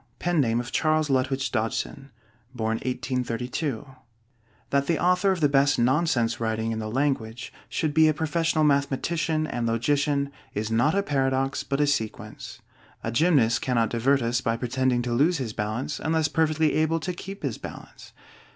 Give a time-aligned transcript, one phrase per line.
[0.25, 2.09] LEWIS CARROLL (CHARLES LUTWIDGE DODGSON)
[2.53, 3.85] (1832)
[4.71, 8.63] That the author of the best nonsense writing in the language should be a professional
[8.63, 12.61] mathematician and logician, is not a paradox but a sequence.
[13.03, 17.13] A gymnast cannot divert us by pretending to lose his balance unless perfectly able to
[17.13, 18.11] keep his balance.